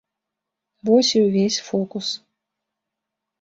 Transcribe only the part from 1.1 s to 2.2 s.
і ўвесь фокус.